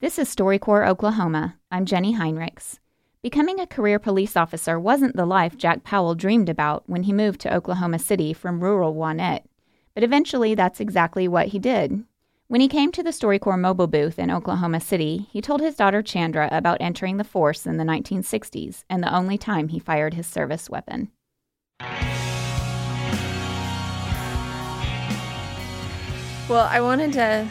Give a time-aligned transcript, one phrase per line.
[0.00, 1.56] This is StoryCorps Oklahoma.
[1.72, 2.78] I'm Jenny Heinrichs.
[3.20, 7.40] Becoming a career police officer wasn't the life Jack Powell dreamed about when he moved
[7.40, 9.42] to Oklahoma City from rural Wanette,
[9.94, 12.04] but eventually that's exactly what he did.
[12.46, 16.00] When he came to the StoryCorps mobile booth in Oklahoma City, he told his daughter
[16.00, 20.28] Chandra about entering the force in the 1960s and the only time he fired his
[20.28, 21.10] service weapon.
[26.48, 27.48] Well, I wanted to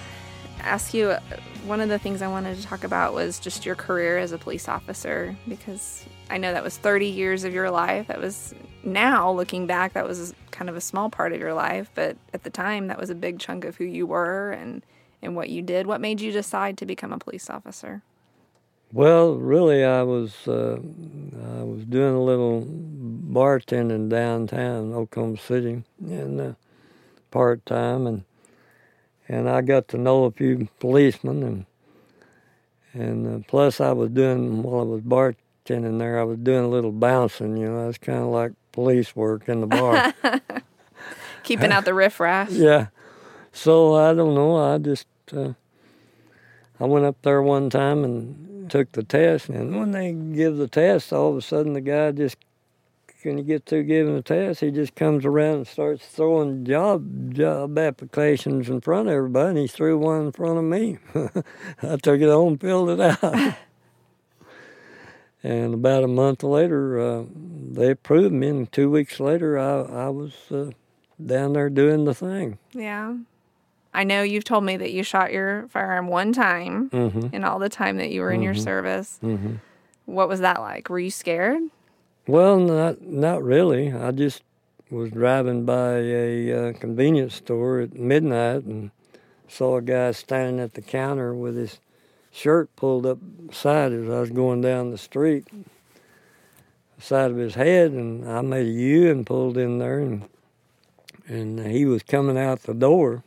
[0.61, 1.17] ask you
[1.67, 4.37] one of the things I wanted to talk about was just your career as a
[4.37, 8.07] police officer because I know that was 30 years of your life.
[8.07, 11.91] That was now looking back, that was kind of a small part of your life,
[11.93, 14.81] but at the time, that was a big chunk of who you were and,
[15.21, 15.87] and what you did.
[15.87, 18.01] What made you decide to become a police officer?
[18.93, 26.39] Well, really, I was uh, I was doing a little bartending downtown Oklahoma City, and
[26.39, 26.53] uh,
[27.29, 28.23] part time, and
[29.27, 31.65] and I got to know a few policemen, and
[32.93, 36.69] and uh, plus I was doing while I was bartending there, I was doing a
[36.69, 37.57] little bouncing.
[37.57, 40.13] You know, it's kind of like police work in the bar,
[41.43, 42.49] keeping out the riffraff.
[42.51, 42.87] yeah.
[43.51, 44.57] So I don't know.
[44.57, 45.53] I just uh,
[46.79, 50.67] I went up there one time and took the test, and when they give the
[50.67, 52.37] test, all of a sudden the guy just
[53.23, 57.33] when you get through giving the test, he just comes around and starts throwing job
[57.33, 59.49] job applications in front of everybody.
[59.49, 60.97] And he threw one in front of me.
[61.83, 63.55] I took it home, filled it out.
[65.43, 67.23] and about a month later, uh,
[67.71, 68.47] they approved me.
[68.49, 70.71] And two weeks later, I I was uh,
[71.23, 72.57] down there doing the thing.
[72.73, 73.15] Yeah.
[73.93, 77.33] I know you've told me that you shot your firearm one time Mm-hmm.
[77.35, 78.63] in all the time that you were in your Mhm.
[78.63, 79.19] service.
[79.23, 79.53] Mm-hmm.
[80.05, 80.89] What was that like?
[80.89, 81.63] Were you scared?
[82.27, 83.93] Well, not not really.
[83.93, 84.43] I just
[84.91, 88.91] was driving by a uh, convenience store at midnight and
[89.47, 91.79] saw a guy standing at the counter with his
[92.29, 93.19] shirt pulled up
[93.53, 95.47] side as I was going down the street,
[96.99, 100.27] side of his head, and I made a U and pulled in there, and
[101.29, 103.23] and he was coming out the door,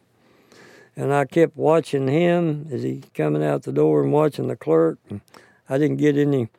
[0.94, 4.98] and I kept watching him as he coming out the door and watching the clerk.
[5.08, 5.22] And
[5.70, 6.50] I didn't get any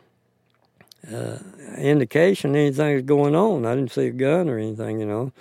[1.10, 1.38] uh,
[1.78, 3.66] indication anything was going on.
[3.66, 5.32] I didn't see a gun or anything, you know.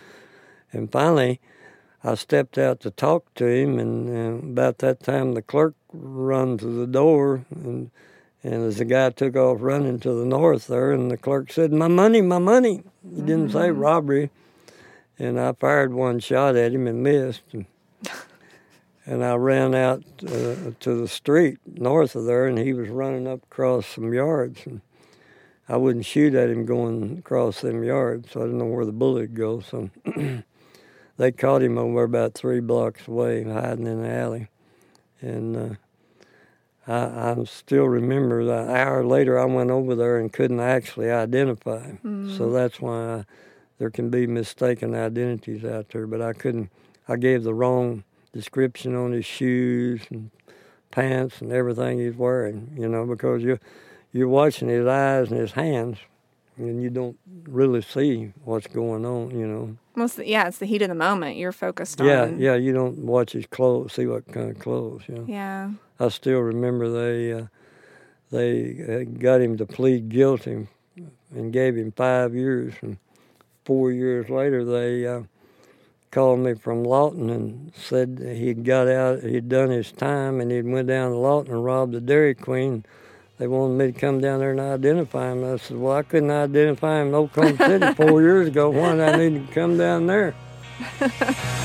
[0.72, 1.40] And finally,
[2.02, 6.56] I stepped out to talk to him, and uh, about that time, the clerk run
[6.58, 7.90] to the door, and
[8.42, 11.72] and as the guy took off running to the north there, and the clerk said,
[11.72, 14.30] "My money, my money." He didn't say robbery,
[15.18, 17.42] and I fired one shot at him and missed.
[17.52, 17.66] And,
[19.04, 23.26] and I ran out uh, to the street north of there, and he was running
[23.26, 24.60] up across some yards.
[24.64, 24.80] And
[25.68, 28.92] I wouldn't shoot at him going across them yards, so I didn't know where the
[28.92, 29.60] bullet would go.
[29.60, 29.90] So
[31.16, 34.48] they caught him over about three blocks away, hiding in the alley.
[35.20, 35.74] And uh,
[36.90, 41.10] I, I still remember that an hour later I went over there and couldn't actually
[41.10, 41.98] identify him.
[42.36, 43.24] So that's why I,
[43.78, 46.06] there can be mistaken identities out there.
[46.06, 46.70] But I couldn't,
[47.06, 50.30] I gave the wrong description on his shoes and
[50.90, 53.58] pants and everything he's wearing, you know, because you
[54.12, 55.98] you're watching his eyes and his hands,
[56.56, 59.30] and you don't really see what's going on.
[59.38, 59.76] You know.
[59.94, 61.36] Most yeah, it's the heat of the moment.
[61.36, 62.38] You're focused Yeah, on.
[62.38, 62.52] yeah.
[62.52, 62.56] Yeah.
[62.56, 65.02] You don't watch his clothes, see what kind of clothes.
[65.08, 65.24] You know.
[65.28, 65.70] Yeah.
[65.98, 67.46] I still remember they uh,
[68.30, 70.66] they uh, got him to plead guilty
[71.34, 72.96] and gave him five years, and
[73.64, 75.22] four years later they uh,
[76.10, 80.66] called me from Lawton and said he'd got out, he'd done his time, and he'd
[80.66, 82.84] went down to Lawton and robbed the Dairy Queen.
[83.40, 85.42] They wanted me to come down there and identify him.
[85.42, 88.68] I said, "Well, I couldn't identify him in Oklahoma City four years ago.
[88.68, 90.34] Why did I need to come down there?"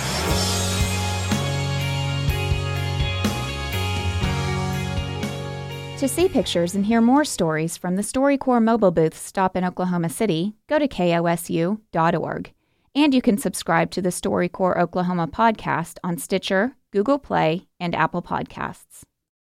[6.00, 10.10] To see pictures and hear more stories from the StoryCorps mobile booth stop in Oklahoma
[10.10, 12.54] City, go to kosu.org.
[12.94, 18.22] And you can subscribe to the StoryCorps Oklahoma podcast on Stitcher, Google Play, and Apple
[18.22, 19.04] Podcasts.